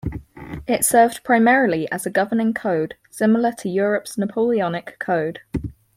It 0.65 0.83
served 0.83 1.23
primarily 1.23 1.87
as 1.91 2.07
a 2.07 2.09
governing 2.09 2.55
code 2.55 2.95
similar 3.11 3.51
to 3.59 3.69
Europe's 3.69 4.17
Napoleonic 4.17 4.97
Code. 4.97 5.41